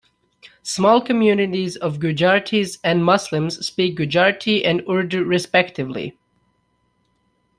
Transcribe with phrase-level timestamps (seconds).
[0.63, 6.17] Small communities of Gujaratis and Muslims speak Gujarati and Urdu respectively.